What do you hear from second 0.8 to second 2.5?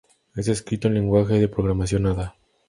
en el lenguaje de programación Ada.